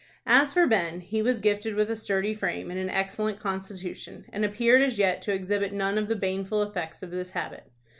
As 0.25 0.55
for 0.55 0.65
Ben, 0.65 1.01
he 1.01 1.21
was 1.21 1.37
gifted 1.39 1.75
with 1.75 1.91
a 1.91 1.95
sturdy 1.95 2.33
frame 2.33 2.71
and 2.71 2.79
an 2.79 2.89
excellent 2.89 3.39
constitution, 3.39 4.25
and 4.33 4.43
appeared 4.43 4.81
as 4.81 4.97
yet 4.97 5.21
to 5.21 5.31
exhibit 5.31 5.73
none 5.73 5.95
of 5.99 6.07
the 6.07 6.15
baneful 6.15 6.63
effects 6.63 7.03
of 7.03 7.11
this 7.11 7.29
habit. 7.29 7.69